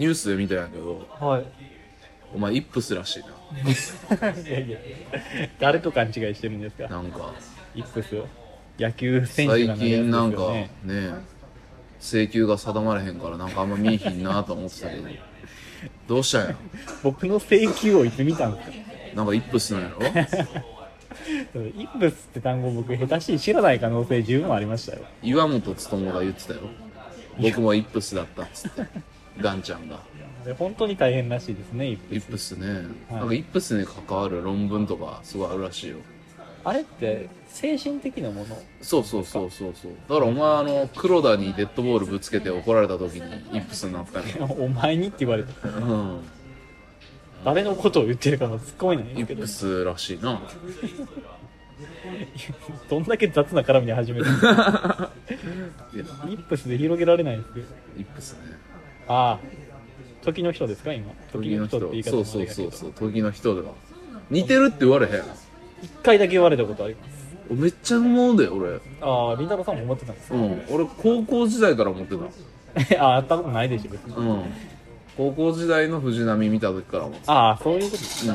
[0.00, 1.44] ニュースで見たんやけどはい。
[2.34, 4.78] お前イップスらしいいやいや。
[5.58, 6.84] 誰と勘違いしてるんですか？
[6.84, 7.34] ななんか。
[7.74, 8.16] イップス
[8.78, 10.52] 野球選手最近なんか
[10.84, 11.10] ね
[12.00, 15.02] 請求が定まれへんからなんかあんま見えひんなと思ってたけど。
[16.08, 16.56] どうしたんや
[17.02, 18.76] 僕の請求をいつ見たんですか？
[19.16, 20.06] なんかイップスなんやろ？
[20.06, 20.08] イ
[21.84, 25.04] ップスって単語僕下手しい知らない可能性十分ありましたよ。
[25.22, 26.60] 岩本勉が言ってたよ。
[27.38, 28.82] 僕もイップスだったっつって
[29.40, 29.98] ガンちゃんが。
[30.44, 32.52] で本当に大変らしいですねイップス。
[32.52, 33.14] ね、はい。
[33.16, 35.96] なんかイップスに関わる論文とかすごいあるらしいよ。
[36.62, 38.56] あれって精神的なもの？
[38.82, 39.92] そうそうそうそうそう。
[40.08, 43.20] だからお前あの黒田にデッドボールぶつけて怒られた時に
[43.56, 44.34] イップスになったね。
[44.58, 45.68] お前にって言われた。
[45.68, 46.20] うん。
[47.44, 50.40] 誰のことを言ってるかも突っ込めないんイップスらしいな。
[52.88, 55.10] どんだけ雑な絡みで始めた イッ
[56.46, 58.49] プスで広げられないんですイップスね
[59.08, 59.38] ああ。
[60.22, 61.12] 時の人ですか今？
[61.32, 62.92] 時の人って言い方もそうそうそうそう。
[62.92, 63.72] 時の人では
[64.30, 65.12] 似てるって言われへん。
[65.82, 67.20] 一回だけ言われたことあります。
[67.50, 68.78] めっちゃ思うで俺。
[69.00, 70.34] あありんたろーさんも思ってたんですか？
[70.36, 70.62] うん。
[70.70, 73.00] 俺高校時代から思ってた。
[73.02, 74.14] ああ会ったことないでしょ別に。
[74.14, 74.42] うん。
[75.16, 78.26] 高校時代の藤波見た時から思ってたああそういうことです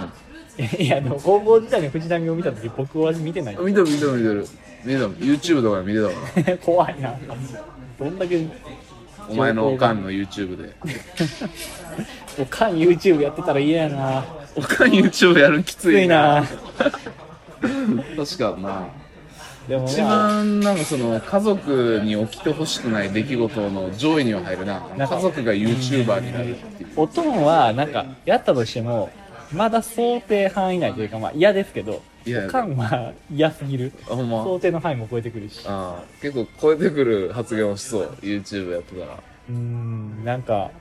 [0.79, 3.55] いやでも高校時代に藤波を見た時僕は見てない。
[3.55, 4.47] うん見てる見てる見てる。
[4.85, 7.13] 見てた YouTube とかで見てたか 怖いな。
[7.99, 8.41] どんだけら
[9.29, 10.75] お前のおかんの YouTube で。
[12.39, 14.25] おかん YouTube やってたら嫌やな。
[14.55, 16.41] おかん YouTube やるんききついな。
[16.41, 16.43] な
[18.17, 18.87] 確かにな
[19.67, 24.81] でも一まあ番なんかその家族に起きてほしくない出来事の上位には入るな。
[24.97, 26.89] 家族が YouTuber になるっていう。
[26.95, 29.09] おとんはなんかやったとしても
[29.51, 33.91] まだ想定範囲内というかまあ嫌ですけどいやおかんは嫌すぎる。
[34.09, 34.43] あほんま。
[34.43, 35.61] 想定の範囲も超えてくるし。
[35.67, 38.09] ああ結構超えてくる発言をしそう。
[38.21, 39.13] YouTube やってたら。
[39.13, 40.71] うーんなんか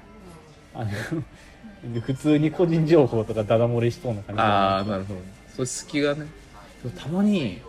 [0.74, 5.20] あの普通に個人情報とかダダ漏れしそうな感じああなるほど
[5.54, 6.26] それ隙がね。
[6.82, 7.60] でもたまに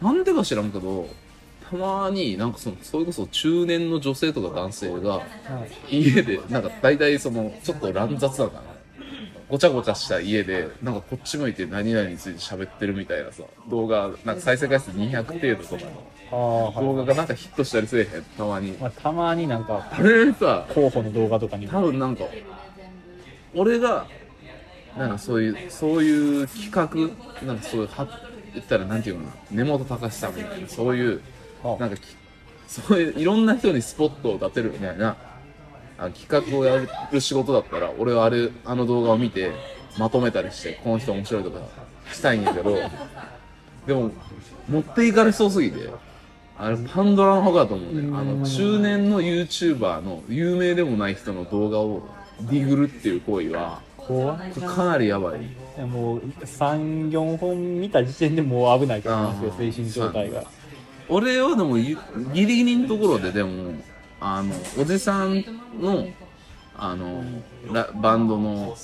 [0.00, 1.08] なんでか知らんけど
[1.68, 5.22] たまになんかそのそれこそ中年の女性とか男性がは
[5.90, 6.00] い。
[6.02, 8.62] 家でなんか大体そのちょっと乱雑なのかな
[9.48, 15.90] ごちゃごちゃした家でなんかこっち向いて何々について喋ってるみたいなさ動画なんか再生回数200程度とか
[16.32, 18.72] の動画がなんかヒットしたりせえへんたまに。
[18.72, 22.24] まあ、たまになんかあれさ候補の動画とかに多分なんか
[23.54, 24.06] 俺が
[24.96, 28.08] なんかそういうそういう企画なんかそういうは
[28.54, 31.20] 言ったらなんていうのかな根本隆さんみたいなそういう
[31.62, 31.76] あ。
[31.78, 32.00] なんかき
[32.66, 35.16] そういういろんな人にスポットを当てるみたいな
[35.98, 39.52] あ企画をやる仕事だったら俺はあれあの動画を見て
[39.98, 41.60] まとめたりしてこの人面白いとか
[42.12, 42.76] したいんやけど
[43.86, 44.10] でも
[44.68, 45.88] 持っていかれそうすぎて
[46.58, 48.16] あれパンドラの方だと思うね。
[48.16, 52.02] あの中年の YouTuber の有名でもない人の動画を
[52.40, 54.66] ディグるっていう行為は怖いな。
[54.66, 55.42] かなりやばい。
[55.42, 55.46] い
[55.78, 59.60] やもう34本見た時点でもう危ないと思いますよあ。
[59.60, 60.44] ー精神状態が。
[61.10, 61.98] 俺はでもゆ
[62.32, 63.74] ギリギリのところででも
[64.20, 65.44] あのおじさん
[65.80, 66.06] の
[66.76, 67.22] あの
[67.72, 68.76] ラバンドの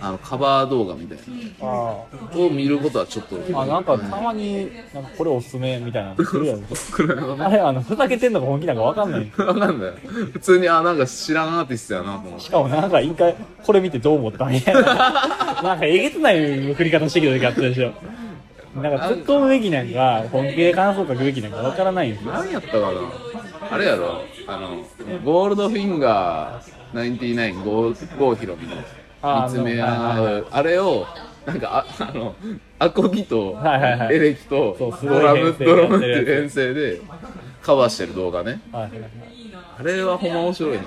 [0.00, 1.18] あのカバー動画みたい
[1.60, 9.32] あなのを見ることはちょっとあなんかたまになんかこれおすすめみたいなの来るやんくらいのねあれあのふざけてんのか本気なんか分かんない。
[9.36, 9.92] わかんない。
[10.32, 14.82] 普通にあなんか知らんアーティストやなと思ってしかもなんか一回これ見てどう思ったみたいな。
[15.62, 17.92] なんかえげつない振り方してきた時あったでしょ。
[18.74, 22.32] なんか突っ込むべきなんか本気で感想書くべきなんか分からないんですよ。
[22.32, 22.90] 何やったかな。
[23.70, 24.84] あれやろあの
[25.24, 28.76] ゴールドフィンガー99ゴーゴーヒロミの
[29.22, 31.06] あ見つめ合うあれを
[31.46, 32.34] なんかああの
[32.78, 34.16] アコギとはいはいはい。
[34.16, 37.00] エレキとドラム編成ドラムっていう編成で
[37.62, 38.60] カバーしてる動画ね。
[38.72, 39.10] はいはいはい。
[39.78, 40.84] あれはほんま面白いな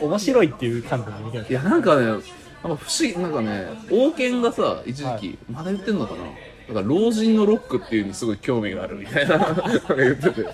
[0.00, 1.52] 面白いっていう観点で見てまい。
[1.52, 2.24] やなんかねなんか
[2.62, 5.38] 不思議なんかね王権がさ一時期、はい。
[5.50, 6.24] まだ言ってんのかな？
[6.74, 9.64] なんか老人のロックっていうにすごい興味があるみたいななんか
[9.96, 10.46] 言ってて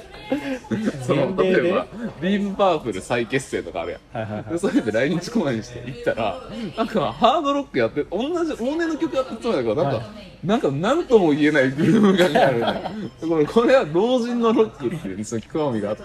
[1.06, 1.86] その例えば
[2.20, 4.18] ディープパワフル再結成とかあるやん。
[4.18, 4.52] はいはいはい。
[4.52, 6.42] でそれで来日公演して行ったら
[6.76, 10.12] なんかハードロックやって同じ往年の曲やってるつもりだけどなんか、は
[10.44, 16.02] なんか何とも言えないグルーヴ感があるねこれこれは老人のロックっていうにすごい興味があって。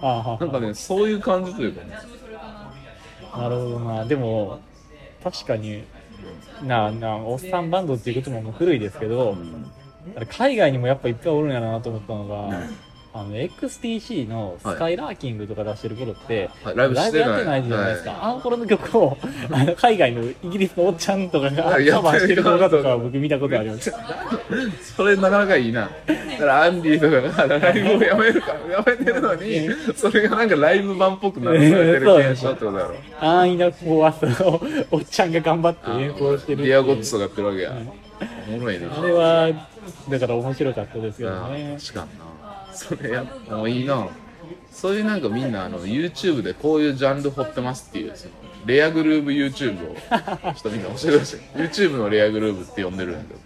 [0.00, 1.98] ああはなんかねそういう感じというかね。
[3.36, 4.04] なるほどな。
[4.04, 4.60] でも
[5.22, 5.84] 確かに
[6.62, 9.36] なあなあおっさんバンドっていうことももう古いですけど、
[10.16, 12.62] あれ海外にもやっぱいっぱいおるんやなと思ったのが、
[13.16, 16.76] あの XTC のスカイラーキングとか出してる頃って、はい。
[16.76, 19.16] ライブやってないじゃないですか、あの頃の曲を
[19.52, 23.92] あの海外のイギリスのおっちゃんとかがカバーしてる動画とか僕見たことあります。
[24.96, 25.88] それなかなかいいな。
[26.08, 32.96] だからアンディとかがライブをやめるか、やめてるのに、 それがなんかライブ版っぽくならされてる現象ってことだろ。
[33.20, 34.60] 安易なフォーアスを
[34.90, 37.72] おっちゃんが頑張って演奏してるディアゴッツとかやってるわけや。
[38.48, 38.88] おもろいな。
[38.98, 39.48] あれは
[40.08, 42.53] だから面白かったですけどあね確かにな。
[42.74, 44.08] それやもういいな。
[44.70, 48.32] そういうなんかみんなあの YouTube でこういうジャンル掘ってますっていうその
[48.66, 51.36] レアグルーブ YouTube をちょっとみんな教えてほしい。
[51.54, 53.40] YouTube のレアグルーブって呼んでるんだけど。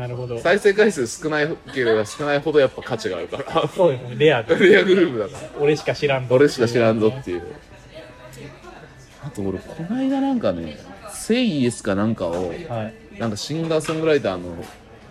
[0.00, 0.38] なるほど。
[0.38, 3.68] 再生回数少ないければ少ないほどやっぱ価値があるから。
[3.68, 4.16] そうですね。
[4.16, 5.50] レアで レアグルーブだから。
[5.60, 7.42] 俺しか知らんぞ俺しか知らんぞっていう。
[9.24, 10.78] あと俺この間なんかね
[11.14, 13.18] 「セイイエスかなんかをはい。
[13.18, 14.54] なんかシンガーソングライターの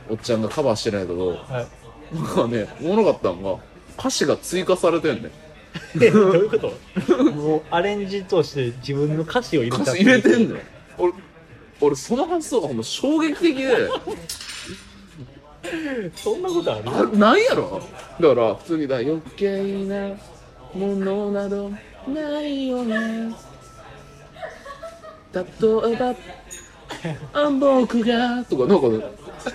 [0.10, 1.83] おっちゃんがカバーしてるんやけどはい
[2.14, 3.64] なんかねおもろかったのが
[3.98, 5.32] 歌詞が追加されてんねん。
[6.04, 7.24] えどういうこと？
[7.24, 10.62] もうアレンジとして自分の歌詞を入れ歌た詞入れてんのよ。
[10.98, 11.14] 俺
[11.82, 13.90] 俺その発想がほんま衝撃的で。
[16.16, 16.84] そんなことある？
[16.86, 17.82] あなんやろ？
[18.20, 20.10] だから普通にだ余計な
[20.74, 21.72] ものなど
[22.08, 23.34] ないよね。
[25.34, 26.16] 例えば
[27.34, 29.00] あ僕がとかなんかね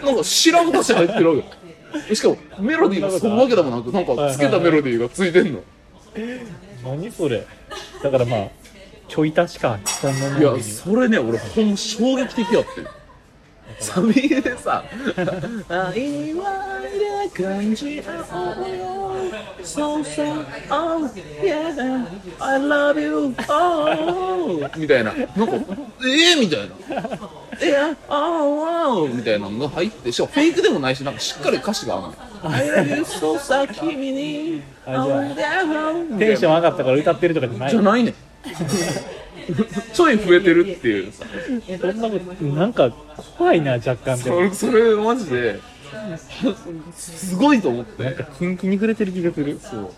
[0.04, 1.57] なんか知らん歌詞入ってるわけ
[2.14, 5.60] しかもメロディーがそのわけでもなくなんかつけたメロディーがついてんの？
[6.84, 7.46] 何それ。
[8.02, 8.48] だからまあ
[9.08, 12.68] ちょい足しかそんなもいやそれね俺ほんま衝撃的やって。
[13.80, 14.82] サビでさ
[15.68, 16.80] 「愛は
[17.32, 19.12] で感じ合おうよ
[19.62, 21.08] So so oh
[21.40, 22.06] yeah
[22.40, 25.12] I love you oh」みたいな。
[25.14, 25.52] なんか
[26.02, 27.18] 「えー?」みたいな
[27.60, 32.14] 「いや oh oh」みたいなのが入ってしかもフェイクでもないしなんかしっかり歌詞があるの
[32.54, 34.62] 「I love you so so 君に。
[34.86, 34.92] あ
[35.36, 37.70] じゃあ oh テンション上がったから歌ってるとかじゃない。
[37.70, 38.10] じゃないね。
[38.10, 38.14] ん
[39.92, 41.12] ちょい増えてるっていう。
[41.12, 41.24] さ
[41.80, 42.90] そんなことなんか
[43.36, 44.36] 怖いな若干でも。
[44.54, 45.60] それそれマジで
[46.94, 48.16] すごいと思って。
[48.38, 49.58] キンキンに触れてる気がする。
[49.60, 49.90] そう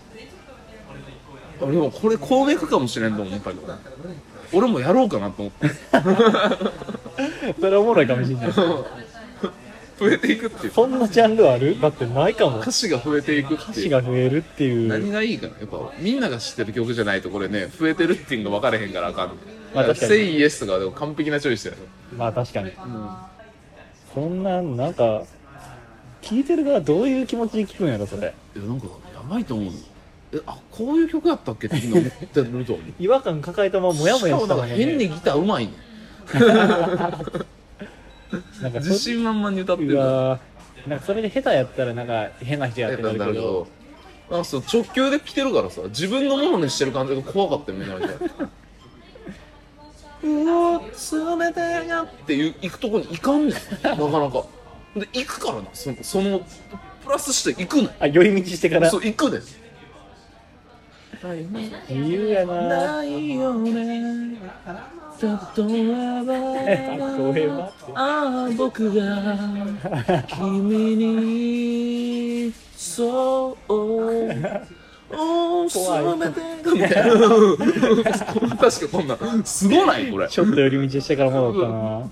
[1.61, 3.73] 俺もこれ攻撃かもしれんと思ったけど
[4.53, 5.69] 俺もやろうかなと思って。
[7.61, 8.51] それおもろいかもしれない。
[8.51, 10.73] 増えていくっていう。
[10.73, 11.79] そんなジャンルある？
[11.79, 12.59] だってないかも。
[12.59, 14.87] 歌詞が増えていくって歌詞いうが増えるっていう。
[14.89, 15.53] 何がいいかな？
[15.59, 19.31] やっぱみんなが知ってる曲じゃないとこれね増えてるっていうのが分かれへんからあかん。
[19.75, 20.11] まあ確かに。
[20.11, 21.77] セイイエスとかでも完璧なチョイスやろ。
[22.17, 22.71] まあ確かに、
[24.13, 25.23] そんななんか
[26.23, 28.33] 聞いてる側どういう気持ちで聞くんやろそれ。
[28.55, 28.91] いやなんかや
[29.29, 29.73] ばいと思う
[30.33, 31.67] えあこういう曲やったっけ？
[31.67, 35.73] って今思ってると思う違和感抱えたままモヤモヤしかもなんかしたままね変にギターうまいね。
[38.61, 39.93] なんかそ自信満々に歌ってる。
[39.93, 40.89] うわー。
[40.89, 43.67] なんかそれで下手やったらなんか変な人やってなるけど。
[44.29, 45.81] なんかそう直球で来てるからさ。
[45.89, 48.15] 自分のものにしてる感じが怖かったよめちゃめちゃ
[50.23, 50.81] うわ
[51.37, 53.53] 冷たいなっていう行くとこに行かんねん。
[53.83, 54.45] なかなか。
[54.95, 55.63] で行くからな。
[55.73, 56.39] そのその
[57.03, 57.91] プラスして行くねん。
[57.99, 58.89] あ寄り道してから。
[58.89, 59.41] そう行くねん
[61.89, 62.67] 理由やな。
[62.67, 64.37] ないよね。
[65.21, 66.33] 例えば
[67.33, 69.37] 例えばってああ僕が
[70.27, 74.27] 君にそうお
[75.71, 76.41] 怖いめて
[76.73, 77.19] みたいな
[78.57, 82.09] 確かこんなんすごないこれちょっと寄り道してから戻ったな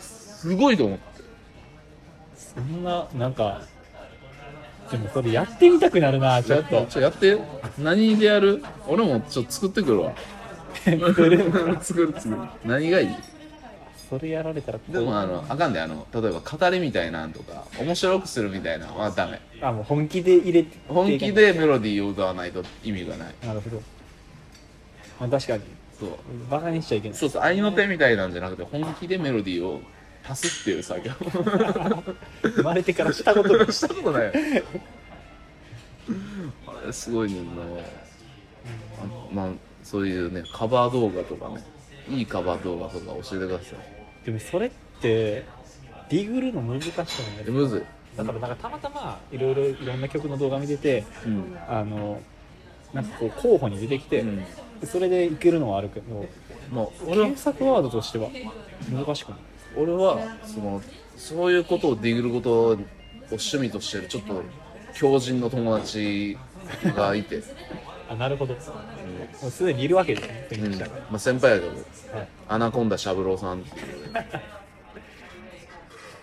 [0.00, 1.04] すごいと思って
[2.36, 3.60] そんななんか
[4.90, 6.86] でもそれやってみたくなるなちょっと。
[6.86, 7.38] ちょやって。
[7.78, 8.62] 何でやる？
[8.86, 10.12] 俺もちょっと作ってくるわ。
[10.84, 10.98] 作
[11.28, 11.38] る
[11.80, 13.08] 作る作る何がいい？
[14.10, 19.40] それやられたらでもあのあかんであの例えば語りみたいなんとか面白くするみたいなのはダメ。
[19.62, 20.76] あもう本気で入れて。
[20.86, 23.34] 本気でメロディーを歌わないと意味がない。
[23.46, 23.82] なるほど。
[25.20, 25.62] あ確かに。
[25.98, 26.10] そう。
[26.50, 27.18] バカにしちゃいけない。
[27.18, 29.80] そうそう愛の手みたいなんじゃなくて本気でメロディーを
[30.28, 31.12] 足すっていう作業。
[32.42, 34.32] 生まれてからしたことがしたことない。
[36.66, 37.62] あれすごいねんな。
[37.62, 37.66] あ
[39.32, 39.48] まあ
[39.82, 41.62] そういうねカバー動画とかね。
[42.08, 43.76] いいカバー動画とか教えてくださ
[44.26, 45.44] でもそれって
[46.10, 47.04] ディグるの難しくな
[47.42, 47.82] いいむずい。
[48.16, 52.20] だからなんかたまたまいろいろいろんな曲の動画見ててうん、あの
[52.92, 54.44] なんかこう候補に出てきて、うん。
[54.84, 56.26] それでいけるのはあるけど
[56.70, 58.28] まあ検索ワードとしては
[58.92, 59.38] 難しくない？
[59.76, 60.82] 俺はその
[61.16, 62.76] そういうことをディグることを
[63.30, 64.42] 趣味としてるちょっと
[64.94, 66.36] 狂人の友達
[66.96, 67.42] がいて、
[68.08, 68.54] あなるほど。
[68.54, 68.60] も
[69.48, 70.74] うすでにいるわけですねうん。
[70.74, 71.72] 先まあ、先輩やけど。
[72.16, 72.28] はい。
[72.48, 73.84] アナコンダ三郎さんっていう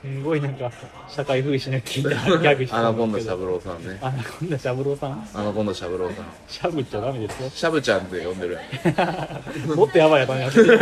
[0.04, 0.72] すごいなんか
[1.08, 4.00] 社会風刺の効いたギャグしてアナコンダし三郎さんね。
[4.02, 5.28] アナコンダしゃぶろうさん。
[5.36, 6.26] アナコンダ三郎さん。
[6.48, 7.50] しゃぶっちゃダメですよ。
[7.52, 8.54] シャブちゃんって呼んでる。
[8.56, 8.62] や
[9.68, 10.80] んもっとやばいやってる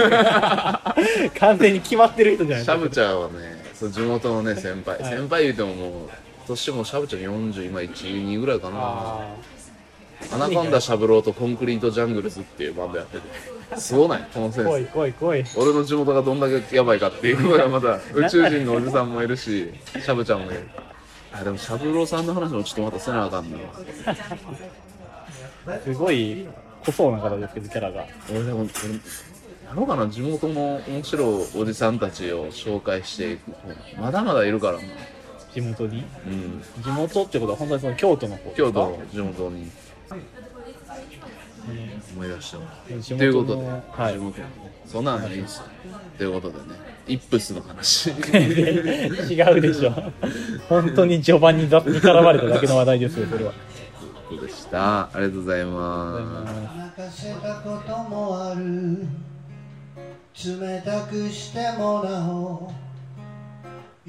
[1.38, 2.66] 完全に決まってる人じゃない。
[2.66, 5.14] シャブちゃんはねそう地元のね先輩、はい。
[5.18, 6.10] 先輩言うてももう
[6.48, 8.78] 年もシャブちゃん40今12ぐらいかな。
[8.80, 9.28] あ
[10.34, 14.28] アナコンダシャブローとコンクリートジャングルズっていうバンドやっててすごない？
[14.34, 14.68] このセンス。
[14.68, 15.44] あ濃い濃い濃い。
[15.56, 20.68] 俺の地元がどんだけやばいかっていうのがまた宇宙人のおじさんもいるしシャブちゃんもいる。
[21.32, 23.58] あでもシャブローさんの話もちょっとまたせなあかんな
[25.84, 26.48] すごい
[26.86, 28.06] 濃そうな方ですけどキャラが。
[28.32, 28.70] 俺でも俺
[29.68, 33.52] やろうかな地元の面白いおじさんたちを紹介していく
[34.00, 34.84] まだまだいるからな。
[35.54, 36.04] 地元に？
[36.26, 36.64] うん。
[36.82, 38.68] 地元ってことは本当にその京都の方ですか？
[38.68, 39.70] 京都の地元に
[42.16, 42.58] 思い出した
[43.16, 44.20] ということで、はい。
[44.86, 45.64] そんなんいいですよ。
[46.18, 46.64] ということでね。
[47.08, 48.10] イップスの話。
[48.32, 49.92] 違うでしょ。
[50.68, 53.54] 本当に序盤に雑に絡まれただけの話題ですよそれは。
[54.42, 55.02] でした。
[55.04, 56.54] ありがとうございます。
[56.78, 59.08] 泣かせたこともある。
[60.36, 62.72] 冷たくしてもなお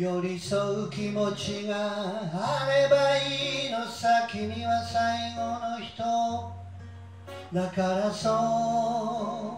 [0.00, 6.00] 寄り添う気持ちがあればいいのさ君は最後の人。
[7.52, 8.30] だからそ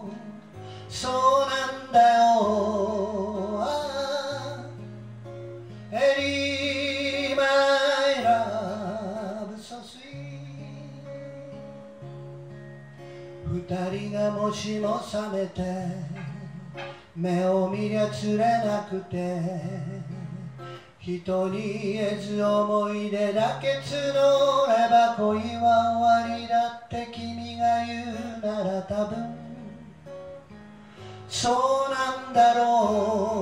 [0.05, 0.91] う。
[0.91, 1.13] そう
[1.49, 3.61] なんだよ。
[3.61, 4.67] あ
[5.93, 7.43] あエリーマ
[8.19, 10.01] イラブソスイ
[13.47, 15.61] 二人がもしも覚めて
[17.15, 19.92] 目を見りゃ釣れなくて。
[21.05, 21.57] 人に
[21.95, 29.27] 言えず思い出だけ募れば恋は終わりだって君が言うなら多分
[31.27, 33.32] そうなんだろう。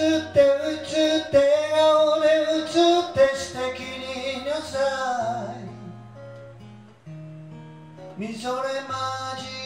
[0.00, 4.78] って映って笑顔で映って素敵にいなさ
[5.60, 5.64] い。
[8.16, 8.88] みぞれ混
[9.38, 9.63] じ